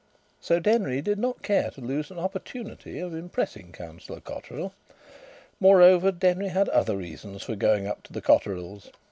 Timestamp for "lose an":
1.79-2.17